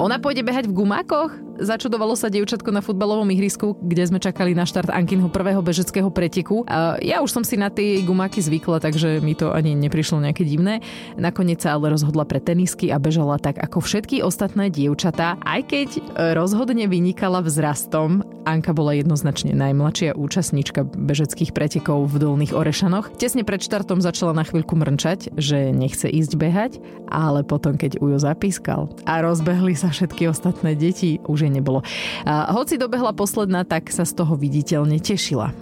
[0.00, 1.49] Ona pôjde behať v gumákoch?
[1.60, 6.64] Začudovalo sa dievčatko na futbalovom ihrisku, kde sme čakali na štart Ankinho prvého bežeckého preteku.
[7.04, 10.80] Ja už som si na tie gumáky zvykla, takže mi to ani neprišlo nejaké divné.
[11.20, 15.88] Nakoniec sa ale rozhodla pre tenisky a bežala tak ako všetky ostatné dievčatá, aj keď
[16.32, 18.24] rozhodne vynikala vzrastom.
[18.48, 23.12] Anka bola jednoznačne najmladšia účastníčka bežeckých pretekov v Dolných Orešanoch.
[23.20, 26.72] Tesne pred štartom začala na chvíľku mrnčať, že nechce ísť behať,
[27.12, 31.82] ale potom, keď Ujo zapískal a rozbehli sa všetky ostatné deti, už nebolo.
[32.24, 35.52] A hoci dobehla posledná, tak sa z toho viditeľne tešila.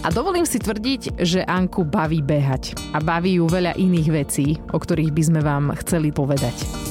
[0.00, 2.72] A dovolím si tvrdiť, že Anku baví behať.
[2.96, 6.89] A baví ju veľa iných vecí, o ktorých by sme vám chceli povedať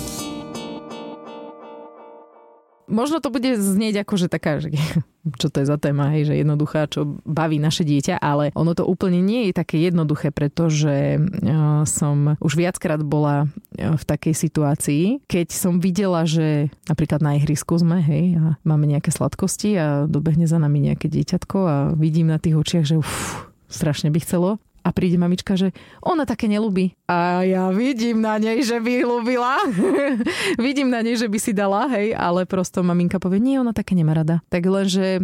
[2.90, 4.74] možno to bude znieť ako, že taká, že,
[5.42, 8.84] čo to je za téma, hej, že jednoduchá, čo baví naše dieťa, ale ono to
[8.84, 15.04] úplne nie je také jednoduché, pretože uh, som už viackrát bola uh, v takej situácii,
[15.30, 20.50] keď som videla, že napríklad na ihrisku sme, hej, a máme nejaké sladkosti a dobehne
[20.50, 24.58] za nami nejaké dieťatko a vidím na tých očiach, že uf, strašne by chcelo
[24.90, 25.70] a príde mamička, že
[26.02, 26.98] ona také nelúbi.
[27.06, 29.62] A ja vidím na nej, že by ľúbila.
[30.66, 33.94] vidím na nej, že by si dala, hej, ale prosto maminka povie, nie, ona také
[33.94, 34.42] nemá rada.
[34.50, 35.24] Tak lenže e,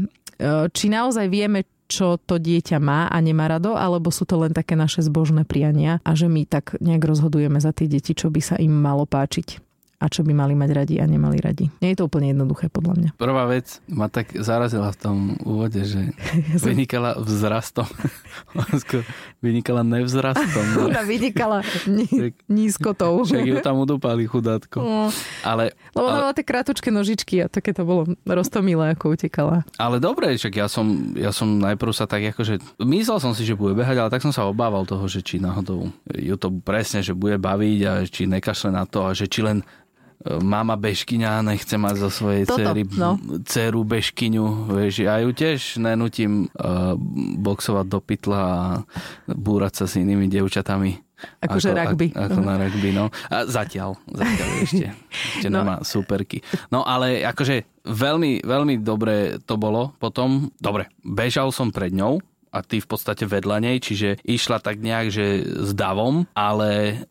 [0.69, 4.77] či naozaj vieme, čo to dieťa má a nemá rado, alebo sú to len také
[4.77, 8.55] naše zbožné priania a že my tak nejak rozhodujeme za tie deti, čo by sa
[8.57, 11.71] im malo páčiť a čo by mali mať radi a nemali radi.
[11.79, 13.09] Nie je to úplne jednoduché, podľa mňa.
[13.15, 16.11] Prvá vec ma tak zarazila v tom úvode, že
[16.67, 17.87] vynikala vzrastom.
[19.39, 20.65] vynikala nevzrastom.
[20.91, 23.23] Ona vynikala ní, nízkotou.
[23.23, 24.83] Však ju tam udúpali chudátko.
[24.83, 25.07] No.
[25.41, 26.23] Ale, Lebo ona ale...
[26.29, 29.63] mala tie krátučké nožičky a také to bolo roztomilé, ako utekala.
[29.79, 32.81] Ale dobre, však ja som, ja som najprv sa tak akože...
[32.83, 35.89] Myslel som si, že bude behať, ale tak som sa obával toho, že či náhodou
[36.11, 39.63] ju to presne, že bude baviť a či nekašle na to a že či len
[40.25, 43.17] mama bežkyňa nechce mať zo svojej Toto, cery, no.
[43.45, 46.97] dceru bežkyňu, vieš, ja ju tiež nenutím uh,
[47.39, 48.59] boxovať do pytla a
[49.29, 51.05] búrať sa s inými devčatami.
[51.41, 52.07] Akože ako, rugby.
[52.11, 53.05] Ako, ako na rugby, no.
[53.31, 55.61] A zatiaľ, zatiaľ ešte, ešte no.
[55.61, 56.41] nemá superky.
[56.73, 60.51] No ale akože veľmi, veľmi dobre to bolo potom.
[60.59, 62.19] Dobre, bežal som pred ňou,
[62.55, 67.03] a ty v podstate vedľa nej, čiže išla tak nejak, že s davom, ale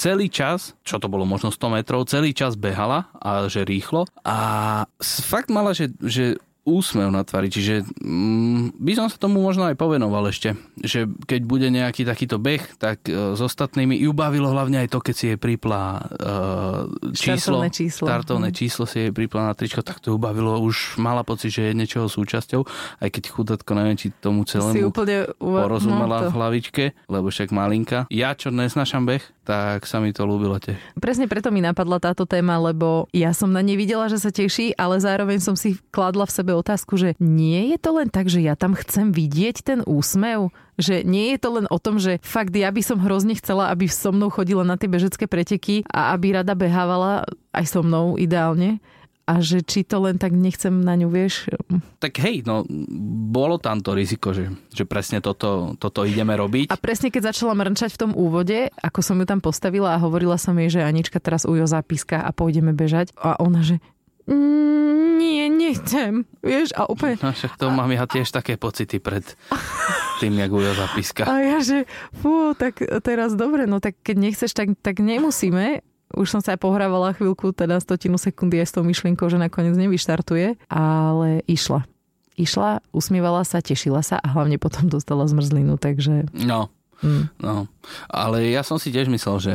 [0.00, 4.08] celý čas, čo to bolo možno 100 metrov, celý čas behala a že rýchlo.
[4.24, 6.40] A fakt mala, že, že
[6.70, 11.40] úsmev na tvári, čiže mm, by som sa tomu možno aj povenoval ešte, že keď
[11.48, 15.24] bude nejaký takýto beh, tak e, s ostatnými ju bavilo hlavne aj to, keď si
[15.32, 18.56] jej pripla e, číslo, štartovné číslo, štartovné mm.
[18.56, 21.78] číslo si jej pripla na tričko, tak to ju bavilo, už mala pocit, že je
[21.80, 22.60] niečoho súčasťou,
[23.00, 26.30] aj keď chudatko neviem, či tomu celému si úplne porozumela no, to...
[26.30, 28.04] v hlavičke, lebo však malinka.
[28.12, 30.78] Ja, čo nesnášam beh, tak sa mi to ľúbilo tiež.
[31.02, 34.78] Presne preto mi napadla táto téma, lebo ja som na nej videla, že sa teší,
[34.78, 38.38] ale zároveň som si kladla v sebe otázku, že nie je to len tak, že
[38.38, 42.54] ja tam chcem vidieť ten úsmev, že nie je to len o tom, že fakt
[42.54, 46.38] ja by som hrozne chcela, aby so mnou chodila na tie bežecké preteky a aby
[46.38, 48.78] rada behávala aj so mnou ideálne,
[49.30, 51.46] a že či to len tak nechcem na ňu, vieš.
[52.02, 52.66] Tak hej, no
[53.30, 56.74] bolo tam to riziko, že, že presne toto, toto ideme robiť.
[56.74, 60.34] A presne keď začala mrnčať v tom úvode, ako som ju tam postavila a hovorila
[60.34, 63.78] som jej, že Anička teraz ujo zápiska a pôjdeme bežať a ona, že
[64.30, 66.26] nie, nechcem.
[66.42, 67.18] Vieš, a úplne...
[67.22, 69.26] No však to mám ja tiež také pocity pred
[70.22, 71.26] tým, jak ujo zapíska.
[71.26, 75.82] A ja, že fú, tak teraz dobre, no tak keď nechceš, tak, tak nemusíme.
[76.10, 79.78] Už som sa aj pohrávala chvíľku, teda stotinu sekundy aj s tou myšlienkou, že nakoniec
[79.78, 81.86] nevyštartuje, ale išla.
[82.34, 86.26] Išla, usmievala sa, tešila sa a hlavne potom dostala zmrzlinu, takže...
[86.34, 86.72] No,
[87.04, 87.38] mm.
[87.38, 87.70] no.
[88.10, 89.54] Ale ja som si tiež myslel, že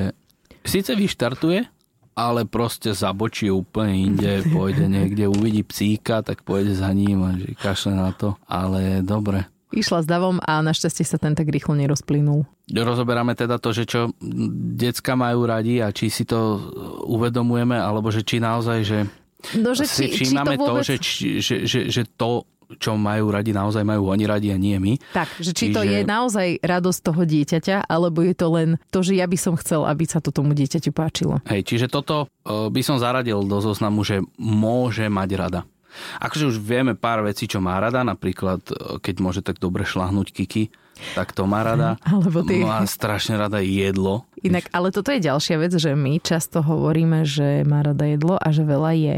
[0.63, 1.67] síce vyštartuje,
[2.15, 7.51] ale proste zabočí úplne inde, pôjde niekde, uvidí psíka, tak pôjde za ním a že
[7.59, 8.39] kašle na to.
[8.47, 9.43] Ale dobre.
[9.73, 12.45] Išla s davom a našťastie sa ten tak rýchlo nerozplynul.
[12.69, 14.13] Rozoberáme teda to, že čo
[14.77, 16.61] decka majú radi a či si to
[17.09, 18.99] uvedomujeme, alebo že či naozaj, že
[19.53, 20.81] No, že či, či to, vôbec...
[20.81, 20.95] to že,
[21.37, 22.49] že, že, že to
[22.81, 24.97] čo majú radi, naozaj majú oni radi a nie my.
[25.13, 25.75] Tak, že či Čiže...
[25.77, 29.53] to je naozaj radosť toho dieťaťa, alebo je to len to, že ja by som
[29.53, 31.45] chcel, aby sa to tomu dieťaťu páčilo.
[31.45, 35.61] Hej, čiže toto e, by som zaradil do zoznamu, že môže mať rada.
[36.19, 40.31] Akože už vieme pár vecí, čo má rada, napríklad e, keď môže tak dobre šlahnúť
[40.31, 40.69] Kiki,
[41.13, 41.99] tak to má rada.
[42.07, 42.63] Alebo ty...
[42.63, 44.23] Má strašne rada jedlo.
[44.39, 48.47] Inak, ale toto je ďalšia vec, že my často hovoríme, že má rada jedlo a
[48.55, 49.17] že veľa je.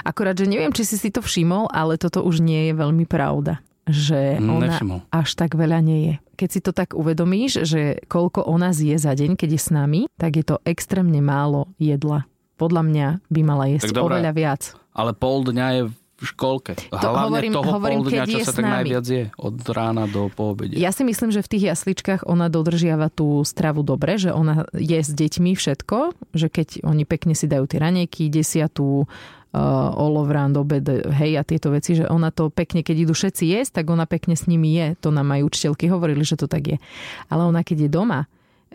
[0.00, 3.60] Akorát, že neviem, či si si to všimol, ale toto už nie je veľmi pravda.
[3.84, 5.00] že Mm, ona nevšimol.
[5.12, 6.14] až tak veľa nie je.
[6.40, 10.00] Keď si to tak uvedomíš, že koľko ona zje za deň, keď je s nami,
[10.16, 12.24] tak je to extrémne málo jedla.
[12.54, 14.20] Podľa mňa by mala jesť Tak dobré.
[14.20, 14.62] oveľa viac.
[14.94, 16.72] Ale pol dňa je v školke.
[16.94, 19.22] Hlavne hovorím- toho hovorím, pol dňa, čo sa tak najviac je.
[19.34, 20.78] Od rána do poobede.
[20.78, 25.02] Ja si myslím, že v tých jasličkách ona dodržiava tú stravu dobre, že ona je
[25.02, 29.10] s deťmi všetko, že keď oni pekne si dajú tie ranejky, desiatú,
[29.54, 33.82] uh, olovran, obed, hej a tieto veci, že ona to pekne, keď idú všetci jesť,
[33.82, 34.94] tak ona pekne s nimi je.
[35.02, 36.78] To nám aj učiteľky hovorili, že to tak je.
[37.26, 38.26] Ale ona keď je doma,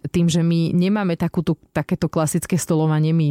[0.07, 3.27] tým, že my nemáme takúto, takéto klasické stolovanie, my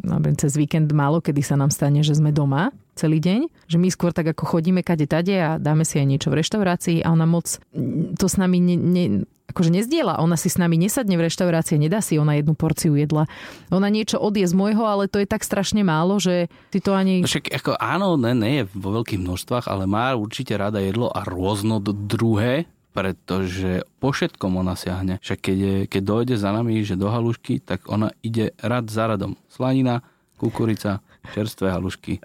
[0.00, 3.88] napríklad cez víkend málo, kedy sa nám stane, že sme doma celý deň, že my
[3.88, 7.24] skôr tak ako chodíme kade tade a dáme si aj niečo v reštaurácii a ona
[7.24, 9.04] moc mm, to s nami ne, ne,
[9.50, 10.22] akože nezdiela.
[10.22, 13.26] Ona si s nami nesadne v reštaurácii, nedá si ona jednu porciu jedla.
[13.74, 17.24] Ona niečo odje z môjho, ale to je tak strašne málo, že si to ani...
[17.24, 21.10] No Však ako áno, ne, ne je vo veľkých množstvách, ale má určite rada jedlo
[21.10, 25.22] a rôzno druhé, pretože po všetkom ona siahne.
[25.22, 29.06] Však keď, je, keď dojde za nami, že do halušky, tak ona ide rad za
[29.06, 29.38] radom.
[29.46, 30.02] Slanina,
[30.40, 31.04] kukurica,
[31.36, 32.18] čerstvé halušky,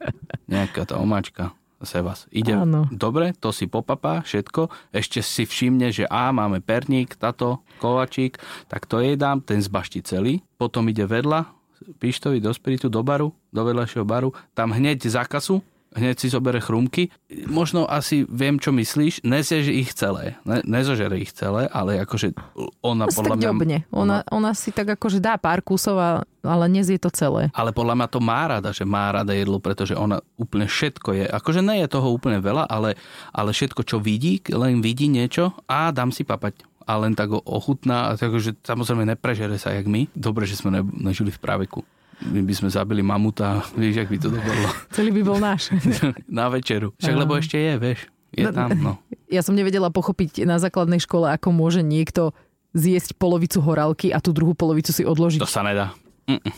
[0.48, 1.52] nejaká tá omáčka,
[1.84, 2.20] zase vás.
[2.32, 2.88] Ide Áno.
[2.90, 8.40] dobre, to si popapá všetko, ešte si všimne, že á, máme perník, tato, kovačík,
[8.72, 11.52] tak to jej dám, ten zbaští celý, potom ide vedľa,
[12.00, 15.60] pištovi do spiritu, do baru, do vedľajšieho baru, tam hneď za kasu,
[15.96, 17.08] hneď si zobere chrumky.
[17.48, 22.36] Možno asi viem, čo myslíš, neseže ich celé, ne, nezožere ich celé, ale akože
[22.84, 23.46] ona si podľa mňa...
[23.48, 23.78] ďobne.
[23.96, 27.50] Ona, ona si tak akože dá pár kusov, a- ale nezie to celé.
[27.56, 31.26] Ale podľa mňa to má rada, že má rada jedlo, pretože ona úplne všetko je.
[31.26, 33.00] Akože nie je toho úplne veľa, ale,
[33.34, 36.62] ale všetko, čo vidí, len vidí niečo a dám si papať.
[36.86, 40.06] A len tak ho ochutná, takže samozrejme neprežere sa jak my.
[40.14, 41.82] Dobre, že sme ne, nežili v práveku.
[42.24, 44.70] My by sme zabili mamuta, vieš, jak by to dopadlo.
[44.96, 45.76] Celý by bol náš.
[46.32, 46.96] Na večeru.
[46.96, 48.00] Však lebo ešte je, vieš.
[48.32, 48.94] Je No, tam, no.
[49.28, 52.32] Ja som nevedela pochopiť na základnej škole, ako môže niekto
[52.72, 55.42] zjesť polovicu horálky a tú druhú polovicu si odložiť.
[55.42, 55.92] To sa nedá.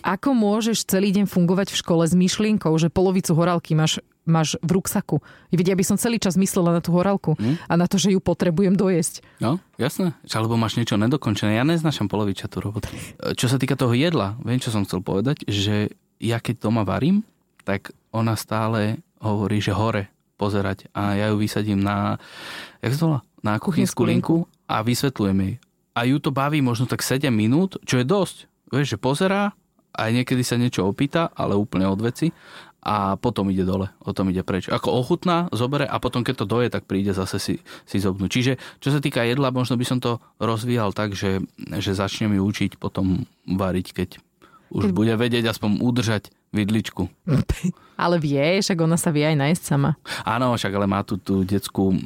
[0.04, 4.80] Ako môžeš celý deň fungovať v škole s myšlienkou, že polovicu horálky máš, máš v
[4.80, 5.20] ruksaku?
[5.52, 7.36] Veď ja by som celý čas myslela na tú horálku
[7.68, 9.28] a na to, že ju potrebujem dojesť.
[9.44, 10.16] No, jasné.
[10.32, 11.60] Alebo máš niečo nedokončené.
[11.60, 12.88] Ja neznášam polovičatú robotu.
[13.20, 15.92] E, Čo sa týka toho jedla, viem, čo som chcel povedať, že
[16.24, 17.28] ja keď doma varím,
[17.68, 22.22] tak ona stále hovorí, že hore pozerať a ja ju vysadím na,
[22.80, 23.20] jak sa volá?
[23.42, 24.38] Na Kuchynskú linku
[24.70, 25.56] a vysvetľujem jej.
[25.98, 28.46] A ju to baví možno tak 7 minút, čo je dosť.
[28.72, 29.56] Vieš, že pozerá,
[29.98, 32.30] aj niekedy sa niečo opýta, ale úplne od veci
[32.88, 34.72] a potom ide dole, o tom ide preč.
[34.72, 38.30] Ako ochutná, zobere a potom keď to doje, tak príde zase si, si zobnúť.
[38.32, 42.48] Čiže čo sa týka jedla, možno by som to rozvíjal tak, že, že začnem ju
[42.48, 44.10] učiť potom variť, keď
[44.72, 47.10] už bude vedieť aspoň udržať vidličku.
[47.98, 49.98] Ale vie, však ona sa vie aj nájsť sama.
[50.22, 51.98] Áno, však ale má tu tú detskú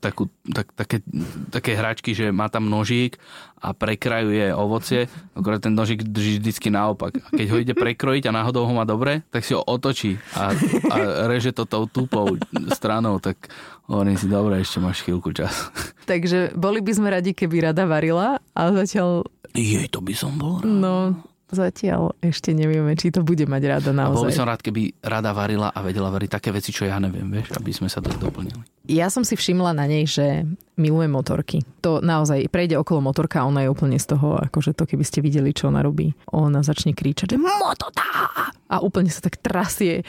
[0.00, 1.04] takú, tak, také,
[1.52, 3.20] také hračky, že má tam nožík
[3.60, 7.20] a prekrajuje ovocie, akorát ten nožík drží vždycky naopak.
[7.20, 10.56] A keď ho ide prekrojiť a náhodou ho má dobre, tak si ho otočí a,
[10.88, 10.96] a
[11.28, 12.40] reže to tou tupou
[12.72, 13.36] stranou, tak
[13.92, 15.52] hovorím si, dobre, ešte máš chvíľku čas.
[16.10, 20.64] Takže boli by sme radi, keby rada varila, ale zatiaľ, Jej, to by som bol
[20.64, 20.70] rád.
[20.70, 20.96] no,
[21.52, 24.38] zatiaľ ešte nevieme, či to bude mať rada A bol by naozaj.
[24.38, 27.70] som rád, keby rada varila a vedela variť také veci, čo ja neviem, vieš, aby
[27.70, 28.62] sme sa tak doplnili.
[28.88, 31.60] Ja som si všimla na nej, že miluje motorky.
[31.84, 35.20] To naozaj prejde okolo motorka a ona je úplne z toho, akože to keby ste
[35.20, 36.16] videli, čo ona robí.
[36.32, 38.08] Ona začne kričať, že mototá!
[38.70, 40.06] A úplne sa tak trasie.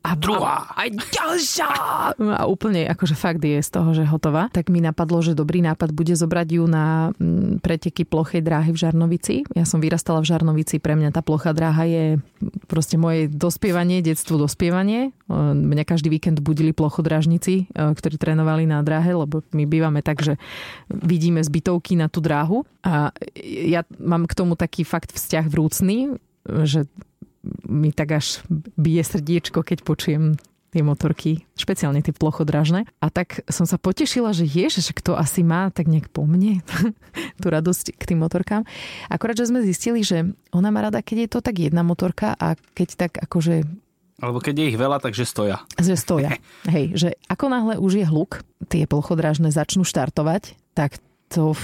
[0.00, 0.72] A Druhá.
[0.72, 1.68] A, ďalšia!
[2.40, 4.48] A úplne akože fakt je z toho, že hotová.
[4.48, 8.80] Tak mi napadlo, že dobrý nápad bude zobrať ju na mm, preteky plochej dráhy v
[8.80, 9.44] Žarnovici.
[9.52, 12.04] Ja som vyrastala v Žarnovici, pre mňa tá plochá dráha je
[12.64, 15.12] proste moje dospievanie, detstvo dospievanie.
[15.28, 20.40] Mňa každý víkend budili plochodrážnici, ktorí trénovali na dráhe, lebo my bývame tak, že
[20.88, 22.64] vidíme zbytovky na tú dráhu.
[22.80, 23.12] A
[23.44, 26.16] ja mám k tomu taký fakt vzťah vrúcný,
[26.64, 26.88] že
[27.64, 28.44] mi tak až
[28.76, 30.36] bije srdiečko, keď počujem
[30.70, 32.86] tie motorky, špeciálne tie plochodrážne.
[33.02, 36.62] A tak som sa potešila, že ježiš, kto asi má tak nejak po mne
[37.42, 38.62] tú radosť k tým motorkám.
[39.10, 42.54] Akorát, že sme zistili, že ona má rada, keď je to tak jedna motorka a
[42.54, 43.66] keď tak akože
[44.22, 45.58] Alebo keď je ich veľa, takže stoja.
[45.74, 46.38] že stoja.
[46.74, 51.58] Hej, že ako náhle už je hluk, tie plochodrážne začnú štartovať, tak to,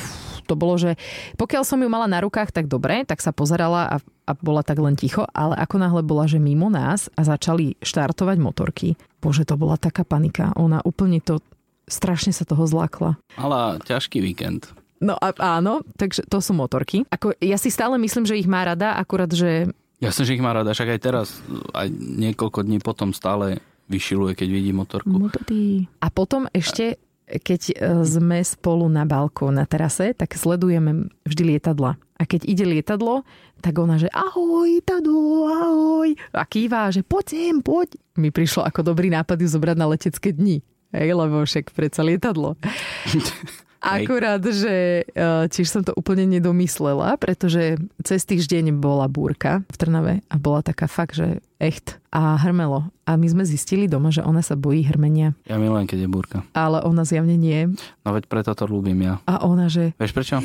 [0.47, 0.95] to bolo, že
[1.37, 4.79] pokiaľ som ju mala na rukách, tak dobre, tak sa pozerala a, a bola tak
[4.79, 9.59] len ticho, ale ako náhle bola, že mimo nás a začali štartovať motorky, bože, to
[9.59, 10.55] bola taká panika.
[10.55, 11.43] Ona úplne to,
[11.91, 13.19] strašne sa toho zlákla.
[13.37, 14.71] Mala ťažký víkend.
[14.97, 15.29] No a,
[15.61, 17.05] áno, takže to sú motorky.
[17.13, 20.53] Ako, ja si stále myslím, že ich má rada, akurát, že Jasne, že ich má
[20.53, 21.29] rada, však aj teraz,
[21.73, 25.09] aj niekoľko dní potom stále vyšiluje, keď vidí motorku.
[25.09, 25.89] Mototy.
[26.05, 27.75] A potom ešte, keď e,
[28.07, 31.99] sme spolu na balkó na terase, tak sledujeme vždy lietadla.
[32.17, 33.27] A keď ide lietadlo,
[33.61, 36.09] tak ona, že ahoj, lietadlo, ahoj.
[36.33, 37.99] A kýva, že poď sem, poď.
[38.17, 40.63] Mi prišlo ako dobrý nápad ju zobrať na letecké dni.
[40.95, 42.55] Hej, lebo však predsa lietadlo.
[43.81, 45.07] Akurát, že
[45.53, 50.89] tiež som to úplne nedomyslela, pretože cez týždeň bola búrka v Trnave a bola taká
[50.91, 52.89] fakt, že echt a hrmelo.
[53.09, 55.33] A my sme zistili doma, že ona sa bojí hrmenia.
[55.49, 56.39] Ja milujem, keď je búrka.
[56.53, 57.73] Ale ona zjavne nie.
[58.05, 59.23] No veď preto to ľúbim ja.
[59.25, 59.97] A ona, že...
[59.97, 60.37] Vieš prečo?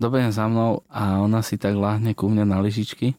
[0.00, 3.14] Dobehne za mnou a ona si tak láhne ku mne na lyžičky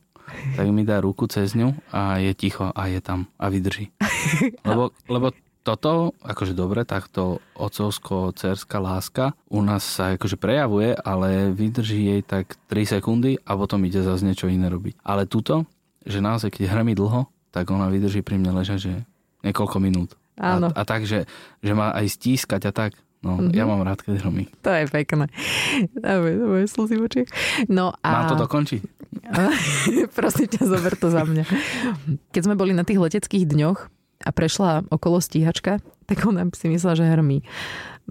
[0.56, 3.92] tak mi dá ruku cez ňu a je ticho a je tam a vydrží.
[4.68, 12.18] Lebo, lebo toto, akože dobre, takto ocovsko-cerská láska u nás sa akože prejavuje, ale vydrží
[12.18, 14.98] jej tak 3 sekundy a potom ide zase niečo iné robiť.
[15.06, 15.70] Ale tuto,
[16.02, 18.94] že naozaj, keď hrmí dlho, tak ona vydrží pri mne ležať, že
[19.46, 20.18] niekoľko minút.
[20.42, 20.74] Áno.
[20.74, 21.30] A, a tak, že,
[21.62, 22.98] že má aj stískať a tak.
[23.22, 23.54] No, mm-hmm.
[23.54, 24.50] ja mám rád, keď hromí.
[24.66, 25.30] To je pekné.
[25.94, 27.30] Dávaj, dávaj slzy v očiach.
[27.70, 28.10] No a...
[28.10, 28.82] Mám to dokončiť?
[30.18, 31.46] Prosím ťa, zober to za mňa.
[32.34, 36.96] Keď sme boli na tých leteckých dňoch, a prešla okolo stíhačka, tak ona si myslela,
[36.98, 37.44] že hrmí.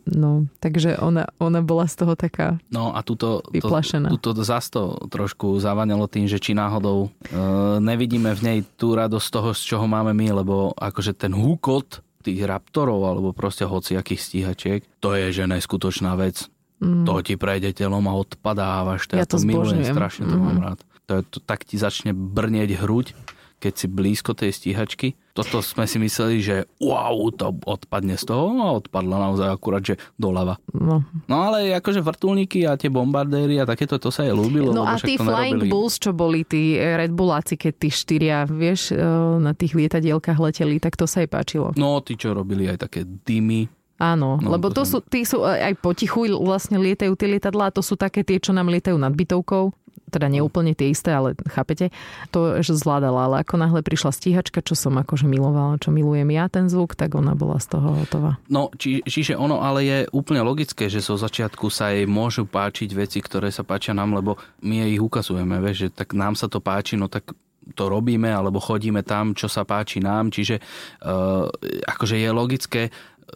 [0.06, 4.08] No, takže ona, ona bola z toho taká No a tuto, vyplašená.
[4.08, 7.38] To, tuto zas to trošku zavanelo tým, že či náhodou e,
[7.82, 12.00] nevidíme v nej tú radosť z toho, z čoho máme my, lebo akože ten húkot
[12.24, 16.48] tých raptorov alebo proste hociakých stíhačiek, to je že neskutočná vec.
[16.80, 17.04] Mm.
[17.04, 19.12] To ti prejde telom a odpadávaš.
[19.12, 20.40] Ja, ja to, to milujem, strašne to mm.
[20.40, 20.78] mám rád.
[21.08, 23.12] To, je, to, tak ti začne brnieť hruď
[23.60, 25.12] keď si blízko tej stíhačky.
[25.36, 30.00] Toto sme si mysleli, že wow, to odpadne z toho a odpadla naozaj akurát, že
[30.16, 30.58] doľava.
[30.74, 31.04] No.
[31.28, 34.72] no ale akože vrtulníky a tie bombardéry a takéto, to sa jej ľúbilo.
[34.72, 35.70] No a tí Flying nerobili.
[35.70, 38.98] Bulls, čo boli tí Red Bulláci, keď tí štyria, vieš, e,
[39.38, 41.76] na tých lietadielkách leteli, tak to sa jej páčilo.
[41.76, 43.68] No, tí, čo robili aj také dymy,
[44.00, 48.00] Áno, no, lebo to sú, tí sú aj potichu vlastne lietajú tie lietadlá, to sú
[48.00, 49.76] také tie, čo nám lietajú nad bytovkou.
[50.10, 51.94] Teda neúplne tie isté, ale chápete,
[52.34, 56.50] to že zvládala, ale ako náhle prišla stíhačka, čo som akože milovala, čo milujem ja
[56.50, 58.34] ten zvuk, tak ona bola z toho hotová.
[58.50, 62.90] No, či, čiže ono ale je úplne logické, že zo začiatku sa jej môžu páčiť
[62.90, 64.34] veci, ktoré sa páčia nám, lebo
[64.66, 67.30] my ich ukazujeme, vieš, že tak nám sa to páči, no tak
[67.78, 71.46] to robíme alebo chodíme tam, čo sa páči nám, čiže uh,
[71.86, 72.82] akože je logické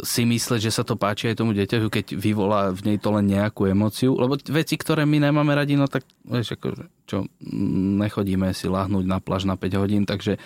[0.03, 3.31] si mysleť, že sa to páči aj tomu dieťaťu, keď vyvolá v nej to len
[3.31, 4.19] nejakú emociu.
[4.19, 7.17] Lebo veci, ktoré my nemáme radi, no tak vieš, ako, čo,
[8.01, 10.41] nechodíme si lahnúť na pláž na 5 hodín, takže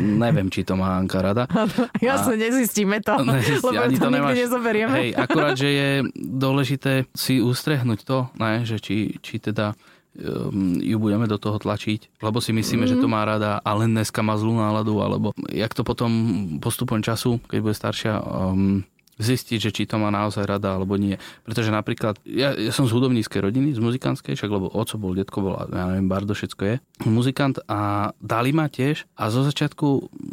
[0.00, 1.44] neviem, či to má Anka rada.
[2.04, 4.94] Jasne, nezistíme to, nezistí, lebo ani to, to nemáš, nezoberieme.
[4.94, 9.74] Hej, akurát, že je dôležité si ustrehnúť to, ne, že či, či teda
[10.78, 12.90] ju budeme do toho tlačiť, lebo si myslíme, mm.
[12.94, 16.10] že to má rada a len dneska má zlú náladu, alebo jak to potom
[16.62, 18.86] postupom času, keď bude staršia, um,
[19.18, 21.14] zistiť, že či to má naozaj rada alebo nie.
[21.46, 25.38] Pretože napríklad, ja, ja som z hudobníckej rodiny, z muzikantskej, však lebo oco bol, detko
[25.38, 26.74] bol, ja neviem, Bardo, všetko je,
[27.06, 29.86] muzikant a dali ma tiež a zo začiatku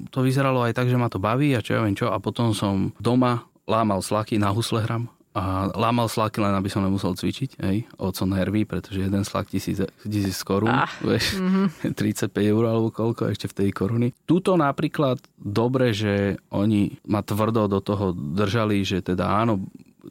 [0.09, 2.57] to vyzeralo aj tak, že ma to baví a čo ja viem čo a potom
[2.57, 7.63] som doma lámal slaky na husle hram a lámal slaky len, aby som nemusel cvičiť,
[7.63, 11.95] hej, oco nervy, pretože jeden slak tisíc, tisíc korún, ah, vieš, mm-hmm.
[11.95, 14.07] 35 eur alebo koľko ešte v tej koruny.
[14.27, 19.63] Tuto napríklad dobre, že oni ma tvrdo do toho držali, že teda áno,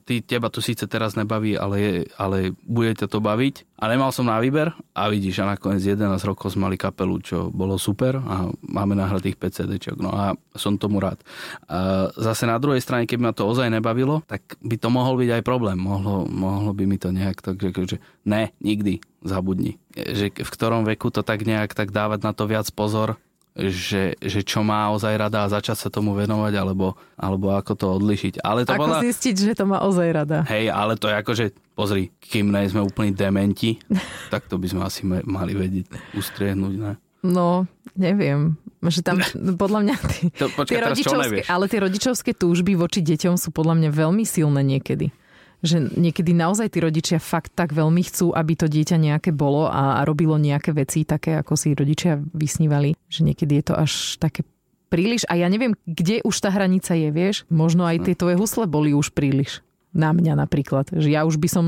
[0.07, 3.79] ty, teba to síce teraz nebaví, ale, ale bude ťa to baviť.
[3.81, 7.49] A nemal som na výber a vidíš, a nakoniec 11 rokov sme mali kapelu, čo
[7.49, 11.25] bolo super a máme nahratých 5 cd No a som tomu rád.
[11.65, 15.41] A zase na druhej strane, keby ma to ozaj nebavilo, tak by to mohol byť
[15.41, 15.81] aj problém.
[15.81, 17.97] Mohlo, mohlo by mi to nejak tak, že, že
[18.29, 19.81] ne, nikdy, zabudni.
[19.97, 23.17] Že v ktorom veku to tak nejak tak dávať na to viac pozor,
[23.57, 27.87] že, že čo má ozaj rada a začať sa tomu venovať, alebo, alebo ako to
[27.99, 28.45] odlišiť.
[28.47, 29.03] Ale to ako bola...
[29.03, 30.47] zistiť, že to má ozaj rada.
[30.47, 33.83] Hej, ale to je ako, že pozri, kým ne sme úplní dementi,
[34.33, 36.93] tak to by sme asi mali vedieť ustriehnúť, ne?
[37.21, 38.57] No, neviem.
[38.81, 39.21] Že tam,
[39.61, 43.77] podľa mňa, tí, to, počkaj, tie rodičovské, ale tie rodičovské túžby voči deťom sú podľa
[43.77, 45.13] mňa veľmi silné niekedy
[45.61, 50.01] že niekedy naozaj tí rodičia fakt tak veľmi chcú, aby to dieťa nejaké bolo a,
[50.01, 54.45] a robilo nejaké veci také, ako si rodičia vysnívali, že niekedy je to až také
[54.91, 57.47] príliš a ja neviem, kde už tá hranica je, vieš?
[57.47, 59.63] Možno aj tie tvoje husle boli už príliš.
[59.95, 60.91] Na mňa napríklad.
[60.91, 61.65] Že ja už by som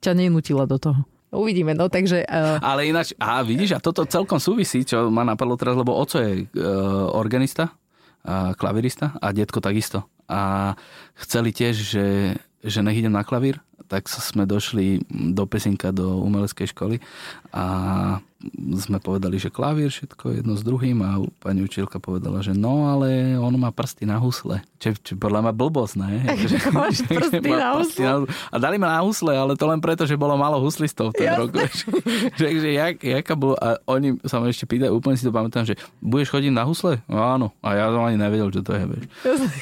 [0.00, 1.04] ťa nenutila do toho.
[1.32, 2.28] Uvidíme, no takže...
[2.28, 2.60] Uh...
[2.60, 6.44] Ale ináč, a vidíš, a toto celkom súvisí, čo ma napadlo teraz, lebo oco je
[6.44, 7.72] uh, organista,
[8.22, 10.06] a klavirista a detko takisto.
[10.28, 10.72] A
[11.18, 12.04] chceli tiež, že
[12.64, 17.02] že nech idem na klavír, tak sme došli do Pesinka, do umeleckej školy
[17.52, 17.64] a
[18.82, 23.38] sme povedali, že klavír, všetko jedno s druhým a pani učiteľka povedala, že no, ale
[23.38, 24.62] on má prsty na husle.
[24.82, 26.10] Čo, čo podľa mňa blbosť, ne?
[26.42, 26.56] Že,
[27.22, 28.26] prsty na husle.
[28.50, 31.46] A dali ma na husle, ale to len preto, že bolo málo huslistov v tom
[31.46, 31.62] roku.
[32.40, 35.78] Takže jak, jaká bol, a oni sa ma ešte pýtajú, úplne si to pamätám, že
[36.02, 36.98] budeš chodiť na husle?
[37.06, 37.46] No, áno.
[37.62, 39.04] A ja som ani nevedel, čo to je, vieš.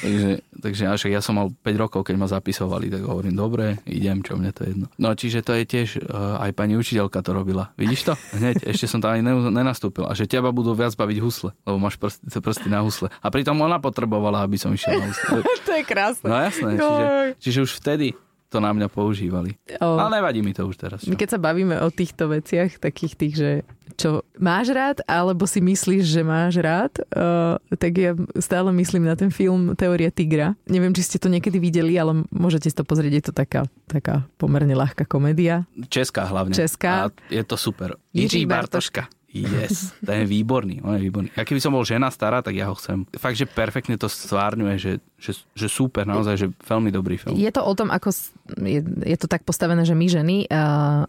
[0.01, 4.10] Takže, takže až ja som mal 5 rokov, keď ma zapisovali, tak hovorím, dobre, idem,
[4.19, 4.87] čo mne to je jedno.
[4.99, 7.71] No čiže to je tiež, uh, aj pani učiteľka to robila.
[7.79, 8.13] Vidíš to?
[8.35, 10.03] Hneď, ešte som tam ani nenastúpil.
[10.03, 13.07] A že teba budú viac baviť husle, lebo máš prsty, prsty na husle.
[13.23, 15.39] A pritom ona potrebovala, aby som išiel na husle.
[15.67, 16.27] to je krásne.
[16.27, 16.75] No jasné.
[16.75, 17.05] Čiže,
[17.39, 18.11] čiže už vtedy
[18.51, 19.55] to na mňa používali.
[19.79, 21.07] O, Ale nevadí mi to už teraz.
[21.07, 21.15] Čo?
[21.15, 23.49] Keď sa bavíme o týchto veciach, takých tých, že
[23.95, 29.15] čo máš rád, alebo si myslíš, že máš rád, uh, tak ja stále myslím na
[29.15, 30.57] ten film Teória tigra.
[30.67, 34.27] Neviem, či ste to niekedy videli, ale môžete si to pozrieť, je to taká, taká
[34.35, 35.69] pomerne ľahká komédia.
[35.87, 36.55] Česká hlavne.
[36.55, 37.07] Česká.
[37.07, 37.95] A je to super.
[38.13, 39.20] Jiří Bartoška.
[39.31, 41.31] Yes, to je výborný, on je výborný.
[41.39, 43.07] A keby som bol žena stará, tak ja ho chcem.
[43.15, 47.39] Fakt, že perfektne to stvárňuje, že, že, že super, naozaj, že veľmi dobrý film.
[47.39, 48.11] Je to o tom, ako
[48.59, 51.07] je, je to tak postavené, že my ženy, uh,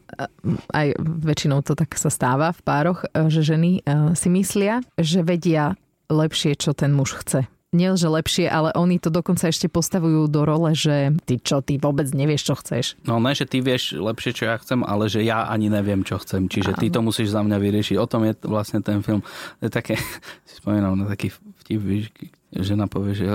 [0.70, 5.26] aj väčšinou to tak sa stáva v pároch, uh, že ženy uh, si myslia, že
[5.26, 5.74] vedia
[6.06, 10.44] lepšie, čo ten muž chce nie že lepšie, ale oni to dokonca ešte postavujú do
[10.44, 12.84] role, že ty čo, ty vôbec nevieš, čo chceš.
[13.08, 16.20] No ne, že ty vieš lepšie, čo ja chcem, ale že ja ani neviem, čo
[16.20, 16.52] chcem.
[16.52, 17.96] Čiže ty to musíš za mňa vyriešiť.
[17.96, 19.24] O tom je vlastne ten film.
[19.64, 19.96] Je také,
[20.48, 21.32] si spomínam na taký
[21.64, 22.12] vtip, víš,
[22.52, 23.26] žena povie, že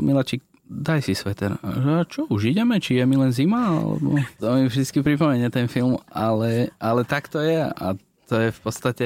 [0.00, 1.60] Milačík, daj si sveter.
[1.60, 2.80] A čo, už ideme?
[2.80, 3.76] Či je mi len zima?
[3.76, 4.16] Alebo...
[4.40, 7.86] To mi vždy pripomenie ten film, ale, ale tak to je a
[8.24, 9.04] to je v podstate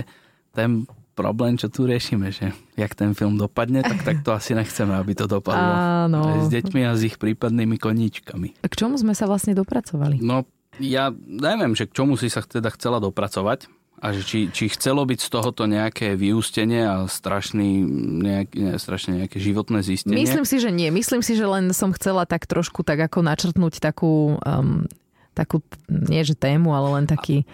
[0.54, 0.86] ten
[1.16, 5.16] problém, čo tu riešime, že jak ten film dopadne, tak, tak to asi nechceme, aby
[5.16, 5.72] to dopadlo.
[6.06, 6.20] Áno.
[6.20, 8.60] Aj s deťmi a s ich prípadnými koníčkami.
[8.60, 10.20] K čomu sme sa vlastne dopracovali?
[10.20, 10.44] No,
[10.76, 15.08] ja neviem, že k čomu si sa teda chcela dopracovať a že či, či chcelo
[15.08, 17.80] byť z tohoto nejaké vyústenie a strašný,
[18.20, 20.20] nejak, ne, strašne nejaké životné zistenie?
[20.20, 20.92] Myslím si, že nie.
[20.92, 24.84] Myslím si, že len som chcela tak trošku tak ako načrtnúť takú, um,
[25.32, 27.48] takú nie že tému, ale len taký,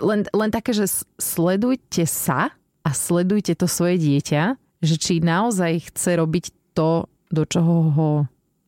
[0.00, 0.88] len, len také, že
[1.20, 2.48] sledujte sa
[2.84, 6.44] a sledujte to svoje dieťa, že či naozaj chce robiť
[6.76, 8.10] to, do čoho ho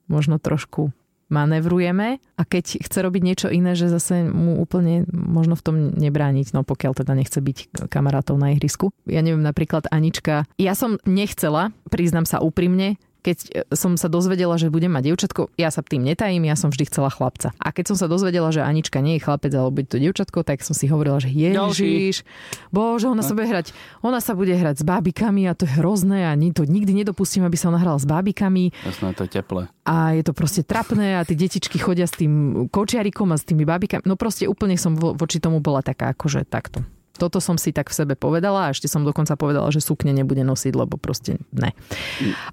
[0.08, 0.90] možno trošku
[1.26, 6.54] manevrujeme a keď chce robiť niečo iné, že zase mu úplne možno v tom nebrániť,
[6.54, 8.94] no pokiaľ teda nechce byť kamarátov na ihrisku.
[9.10, 12.94] Ja neviem, napríklad Anička, ja som nechcela, priznam sa úprimne,
[13.26, 16.70] keď e, som sa dozvedela, že budem mať dievčatko, ja sa tým netajím, ja som
[16.70, 17.50] vždy chcela chlapca.
[17.58, 20.62] A keď som sa dozvedela, že Anička nie je chlapec, ale bude to dievčatko, tak
[20.62, 22.22] som si hovorila, že ježiš,
[22.70, 23.74] bože, ona sa bude hrať,
[24.06, 27.58] ona sa bude hrať s bábikami a to je hrozné a to nikdy nedopustím, aby
[27.58, 28.70] sa ona hrala s bábikami.
[28.86, 29.66] Jasné, to je teple.
[29.82, 33.66] A je to proste trapné a tie detičky chodia s tým kočiarikom a s tými
[33.66, 34.06] bábikami.
[34.06, 36.86] No proste úplne som vo, voči tomu bola taká akože takto.
[37.16, 40.44] Toto som si tak v sebe povedala a ešte som dokonca povedala, že sukne nebude
[40.44, 41.72] nosiť, lebo proste ne.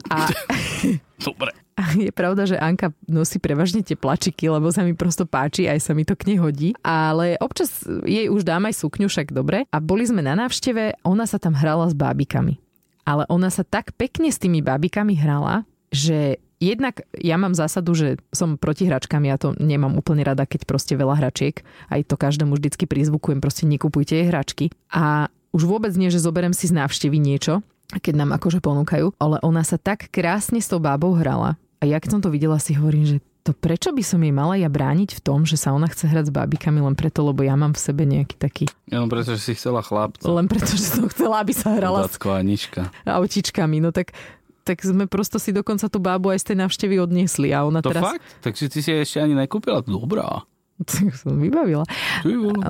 [0.10, 0.28] A...
[1.28, 1.56] Dobre.
[1.74, 5.82] A je pravda, že Anka nosí prevažne tie plačiky, lebo sa mi prosto páči, aj
[5.82, 6.70] sa mi to k nej hodí.
[6.86, 9.66] Ale občas jej už dám aj sukňu, však dobre.
[9.74, 12.62] A boli sme na návšteve, ona sa tam hrala s bábikami.
[13.04, 18.18] Ale ona sa tak pekne s tými bábikami hrala, že jednak ja mám zásadu, že
[18.34, 21.62] som proti hračkám, ja to nemám úplne rada, keď proste veľa hračiek,
[21.94, 24.74] aj to každému vždycky prizvukujem, proste nekupujte jej hračky.
[24.90, 27.62] A už vôbec nie, že zoberem si z návštevy niečo,
[27.94, 31.62] keď nám akože ponúkajú, ale ona sa tak krásne s tou bábou hrala.
[31.78, 34.56] A ja keď som to videla, si hovorím, že to prečo by som jej mala
[34.56, 37.60] ja brániť v tom, že sa ona chce hrať s bábikami len preto, lebo ja
[37.60, 38.66] mám v sebe nejaký taký...
[38.88, 40.24] Ja len preto, že si chcela chlapca.
[40.24, 42.16] Len preto, že som chcela, aby sa hrala s...
[42.24, 42.88] Anička.
[43.04, 43.84] autičkami.
[43.84, 44.16] No tak
[44.64, 47.52] tak sme prosto si dokonca tú bábu aj z tej návštevy odniesli.
[47.52, 48.16] A ona to teraz...
[48.16, 48.24] fakt?
[48.40, 49.84] Takže ty si ešte ani nekúpila?
[49.84, 50.48] Dobrá.
[50.90, 51.86] Tak som vybavila.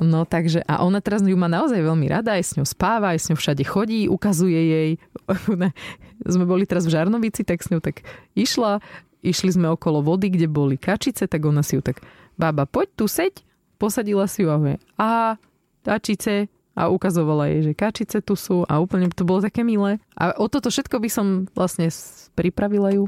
[0.04, 3.18] No takže, a ona teraz ju má naozaj veľmi rada, aj s ňou spáva, aj
[3.18, 4.90] s ňou všade chodí, ukazuje jej.
[6.36, 8.04] sme boli teraz v Žarnovici, tak s ňou tak
[8.36, 8.84] išla,
[9.24, 12.04] išli sme okolo vody, kde boli kačice, tak ona si ju tak,
[12.36, 13.40] bába, poď tu seď,
[13.80, 15.40] posadila si ju a vie, a
[15.82, 20.02] kačice, a ukazovala jej, že kačice tu sú a úplne to bolo také milé.
[20.18, 21.88] A o toto všetko by som vlastne
[22.34, 23.06] pripravila ju,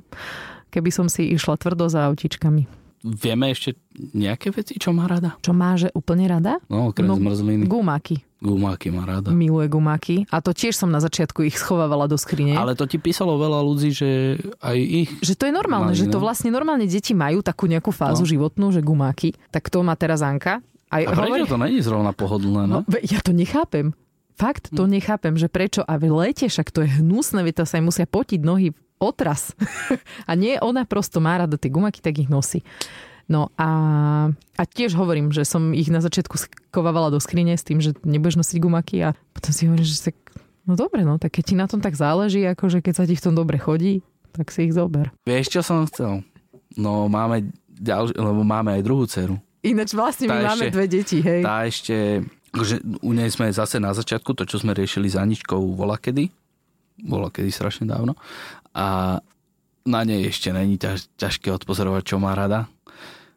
[0.71, 2.87] keby som si išla tvrdo za autičkami.
[3.07, 3.79] Vieme ešte
[4.19, 5.39] nejaké veci, čo má rada?
[5.39, 6.59] Čo má, že úplne rada?
[6.67, 7.71] No, okrem no, zmrzliny.
[7.71, 8.19] Gumáky.
[8.43, 9.31] Gumáky má rada.
[9.31, 10.27] Miluje gumáky.
[10.27, 12.59] A to tiež som na začiatku ich schovávala do skrine.
[12.59, 15.11] Ale to ti písalo veľa ľudí, že aj ich...
[15.23, 18.31] Že to je normálne, mali, že to vlastne normálne deti majú takú nejakú fázu no.
[18.31, 19.39] životnú, že gumáky.
[19.55, 20.59] Tak to má teraz Anka.
[20.87, 22.87] Aj, a prečo to není zrovna pohodlné, no?
[22.87, 22.99] no?
[23.03, 23.93] Ja to nechápem.
[24.37, 24.91] Fakt to hm.
[25.01, 28.05] nechápem, že prečo a v lete však to je hnusné, veď to sa im musia
[28.05, 29.57] potiť nohy otras.
[30.31, 32.61] a nie ona prosto má rada tie gumaky, tak ich nosí.
[33.27, 33.71] No a,
[34.31, 36.39] a tiež hovorím, že som ich na začiatku
[36.71, 40.17] skovávala do skrine s tým, že nebudeš nosiť gumaky a potom si hovorím, že tak,
[40.63, 43.25] no dobre, no tak keď ti na tom tak záleží, akože keď sa ti v
[43.27, 45.11] tom dobre chodí, tak si ich zober.
[45.27, 46.23] Vieš, čo som chcel?
[46.79, 49.43] No máme ďalš- lebo máme aj druhú dceru.
[49.67, 51.43] Ináč vlastne my Tá máme ešte- dve deti, hej.
[51.43, 52.23] Tá ešte,
[52.55, 56.31] že u nej sme zase na začiatku, to čo sme riešili s Aničkou bola kedy,
[57.03, 58.15] bola kedy strašne dávno
[58.73, 59.19] a
[59.85, 62.67] na nej ešte není ťaž, ťažké odpozorovať, čo má rada.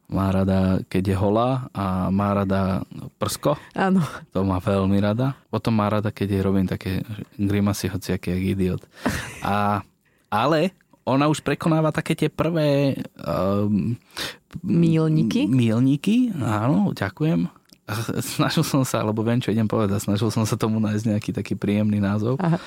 [0.08, 2.82] Má rada, keď je holá a má rada
[3.16, 4.02] prsko, Áno.
[4.34, 5.38] to má veľmi rada.
[5.48, 7.06] Potom má rada, keď jej robím také
[7.38, 8.82] grimasy hociaké, jak idiot.
[9.40, 9.86] A,
[10.28, 10.74] ale
[11.10, 13.94] ona už prekonáva také tie prvé um,
[14.64, 15.46] Mílniky?
[15.46, 17.50] Mílniky, áno, ďakujem.
[18.38, 21.54] Snažil som sa, lebo viem, čo idem povedať, snažil som sa tomu nájsť nejaký taký
[21.58, 22.38] príjemný názov.
[22.38, 22.58] Aha.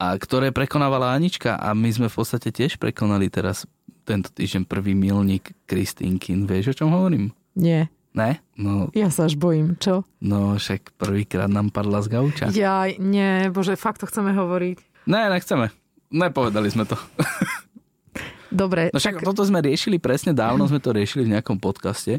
[0.00, 3.68] A ktoré prekonávala Anička a my sme v podstate tiež prekonali teraz
[4.08, 6.48] tento týždeň prvý milník Kristínkin.
[6.48, 7.34] Vieš, o čom hovorím?
[7.52, 7.92] Nie.
[8.10, 8.42] Ne?
[8.58, 10.02] No, Ja sa až bojím, čo?
[10.18, 12.50] no však prvýkrát nám padla z gauča.
[12.50, 15.06] Ja, nie, bože, fakt to chceme hovoriť.
[15.06, 15.70] Ne, nechceme.
[16.10, 16.98] Nepovedali sme to.
[18.50, 22.18] Dobre, No však tak toto sme riešili presne dávno, sme to riešili v nejakom podcaste,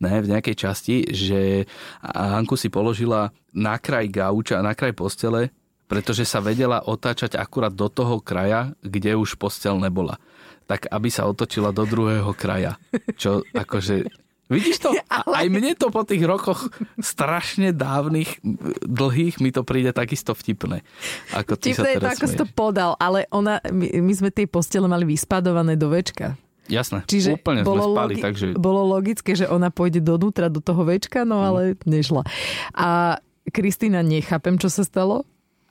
[0.00, 1.64] ne, v nejakej časti, že
[2.04, 5.52] Hanku si položila na kraj gauča, na kraj postele,
[5.90, 10.22] pretože sa vedela otáčať akurát do toho kraja, kde už postel nebola.
[10.70, 12.78] Tak aby sa otočila do druhého kraja.
[13.18, 14.06] Čo akože...
[14.50, 14.90] Vidíš to?
[15.14, 18.42] A aj mne to po tých rokoch strašne dávnych,
[18.80, 20.82] dlhých, mi to príde takisto vtipné.
[21.30, 24.28] Ako ty sa Vtipné je to, ako si to podal, ale ona, my, my sme
[24.28, 26.34] tej postele mali vyspadované do večka.
[26.66, 28.46] Jasné, Čiže úplne bolo, sme spali, logi- takže...
[28.54, 32.22] bolo logické, že ona pôjde dovnútra do toho večka, no ale nešla.
[32.70, 35.26] A Kristýna, nechápem, čo sa stalo.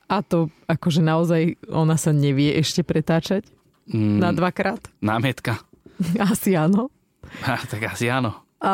[0.06, 3.44] A to akože naozaj ona sa nevie ešte pretáčať
[3.86, 4.78] Mm, na dvakrát.
[5.00, 5.66] námietka.
[6.22, 6.94] Asi áno.
[7.42, 8.49] Ha, tak asi áno.
[8.60, 8.74] A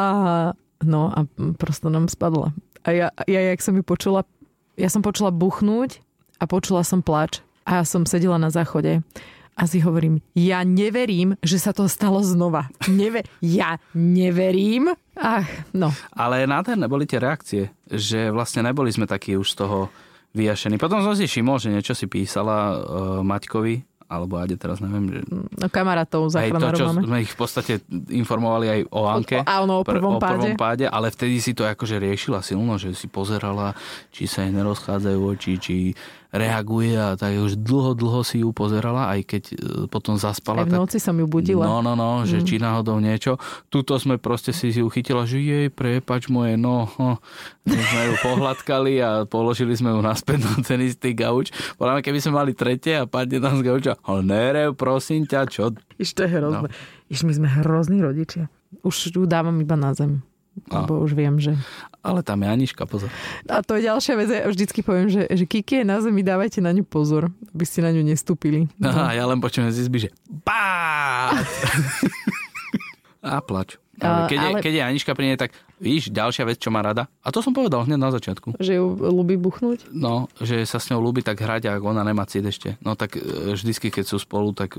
[0.84, 1.26] no a
[1.58, 2.52] prosto nám spadla.
[2.86, 4.26] A ja, ja jak som ju počula,
[4.78, 6.02] ja som počula buchnúť
[6.38, 7.42] a počula som plač.
[7.66, 9.02] A ja som sedela na záchode
[9.56, 12.70] a si hovorím, ja neverím, že sa to stalo znova.
[12.92, 14.92] Neve- ja neverím.
[15.16, 15.90] Ach, no.
[16.12, 19.90] Ale nádherné boli tie reakcie, že vlastne neboli sme takí už z toho
[20.36, 20.76] vyjašení.
[20.76, 22.78] Potom som si všimol, že niečo si písala uh,
[23.24, 25.20] Maťkovi, alebo Ade, teraz neviem, že...
[25.30, 27.02] no kamarátov Aj to, záchranárov čo máme.
[27.10, 27.74] sme ich v podstate
[28.14, 29.38] informovali aj o Anke.
[29.42, 30.86] O- áno, o prvom o prvom páde.
[30.86, 30.86] páde.
[30.86, 33.74] Ale vtedy si to akože riešila silno, že si pozerala,
[34.14, 35.76] či sa jej nerozchádzajú oči, či
[36.36, 39.56] reaguje a tak už dlho, dlho si ju pozerala, aj keď e,
[39.88, 40.64] potom zaspala.
[40.64, 41.64] Aj v tak noci som ju budila.
[41.64, 43.40] No, no, no, že či náhodou niečo.
[43.72, 46.92] Tuto sme proste si ju chytila, že jej, prepač moje, no.
[47.00, 47.24] no.
[47.64, 51.56] My sme ju pohľadkali a položili sme ju naspäť na ten istý gauč.
[51.80, 55.72] Podľa keby sme mali tretie a padne tam z gauča, ale nerev, prosím ťa, čo?
[55.96, 56.68] Iš, to je hrozné.
[56.68, 56.76] No.
[57.08, 58.52] Iš, my sme hrozní rodičia.
[58.84, 60.20] Už ju dávam iba na zem.
[60.72, 60.88] No.
[60.88, 61.52] Lebo už viem, že...
[62.00, 63.12] Ale tam je Aniška, pozor.
[63.46, 64.30] A to je ďalšia vec.
[64.32, 67.84] Ja vždycky poviem, že, že Kiki je na zemi, dávajte na ňu pozor, aby ste
[67.84, 68.72] na ňu nestúpili.
[68.80, 70.10] Aha, ja len počujem z izby, že
[70.48, 71.36] bá!
[73.26, 73.76] a plač.
[73.96, 76.84] Ale keď, je, ale- keď je Aniška pri nej, tak víš, ďalšia vec, čo má
[76.84, 77.08] rada.
[77.24, 78.60] A to som povedal hneď na začiatku.
[78.60, 79.88] Že ju ľubí buchnúť.
[79.92, 82.76] No, že sa s ňou ľúbi tak hrať, ak ona nemá cít ešte.
[82.84, 83.24] No tak e,
[83.56, 84.76] vždycky, keď sú spolu, tak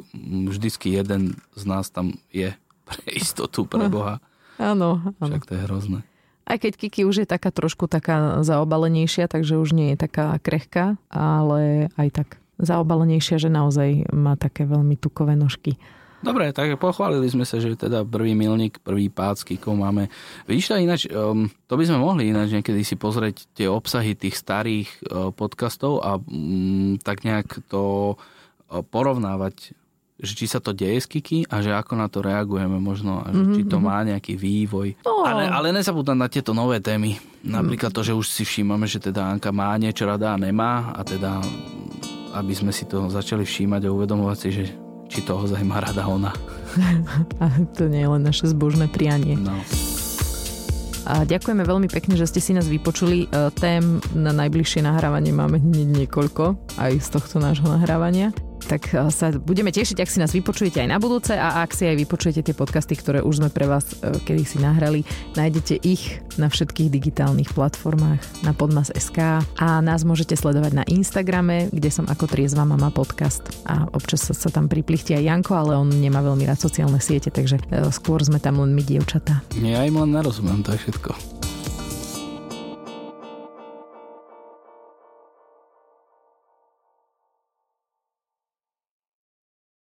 [0.53, 2.53] vždycky jeden z nás tam je
[2.85, 4.21] pre istotu, pre Boha.
[4.57, 5.35] Áno, áno.
[5.37, 5.99] Však to je hrozné.
[6.47, 10.95] Aj keď Kiki už je taká trošku taká zaobalenejšia, takže už nie je taká krehká,
[11.11, 12.29] ale aj tak
[12.63, 15.75] zaobalenejšia, že naozaj má také veľmi tukové nožky.
[16.25, 20.09] Dobre, tak pochválili sme sa, že teda prvý milník, prvý pád s Kikou máme.
[20.49, 24.35] Vidíš to ináč, um, to by sme mohli ináč niekedy si pozrieť tie obsahy tých
[24.35, 29.77] starých uh, podcastov a um, tak nejak to uh, porovnávať
[30.17, 33.29] že či sa to deje s Kiki a že ako na to reagujeme možno a
[33.29, 34.97] že či to má nejaký vývoj.
[35.05, 35.29] No.
[35.29, 37.21] Ale, ale nezabúdať na tieto nové témy.
[37.45, 41.05] Napríklad to, že už si všímame, že teda Anka má niečo rada a nemá a
[41.05, 41.45] teda
[42.37, 44.65] aby sme si to začali všímať a uvedomovať si, že
[45.09, 46.37] či to ozaj má rada ona.
[47.43, 49.39] A to nie je len naše zbožné prianie.
[49.39, 49.57] No.
[51.07, 53.31] A ďakujeme veľmi pekne, že ste si nás vypočuli.
[53.31, 58.35] E, Tém na najbližšie nahrávanie máme hneď niekoľko, aj z tohto nášho nahrávania.
[58.67, 61.87] Tak e, sa budeme tešiť, ak si nás vypočujete aj na budúce a ak si
[61.87, 65.07] aj vypočujete tie podcasty, ktoré už sme pre vás e, kedy si nahrali.
[65.39, 71.89] Nájdete ich na všetkých digitálnych platformách na podmas.sk a nás môžete sledovať na Instagrame, kde
[71.95, 76.21] som ako Triezva mama podcast a občas sa, tam priplichti aj Janko, ale on nemá
[76.21, 79.47] veľmi rád sociálne siete, takže e, skôr sme tam len my dievčatá.
[79.63, 81.36] Ja im len nerozumiem, to je všetko.